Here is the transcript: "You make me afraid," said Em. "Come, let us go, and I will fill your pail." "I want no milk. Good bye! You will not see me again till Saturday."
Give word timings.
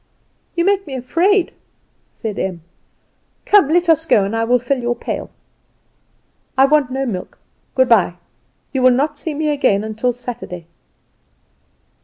"You 0.55 0.65
make 0.65 0.87
me 0.87 0.95
afraid," 0.95 1.51
said 2.11 2.39
Em. 2.39 2.63
"Come, 3.45 3.69
let 3.69 3.87
us 3.87 4.07
go, 4.07 4.23
and 4.23 4.35
I 4.35 4.43
will 4.45 4.57
fill 4.57 4.79
your 4.79 4.95
pail." 4.95 5.29
"I 6.57 6.65
want 6.65 6.89
no 6.89 7.05
milk. 7.05 7.37
Good 7.75 7.87
bye! 7.89 8.15
You 8.73 8.81
will 8.81 8.89
not 8.89 9.19
see 9.19 9.35
me 9.35 9.49
again 9.49 9.93
till 9.93 10.13
Saturday." 10.13 10.65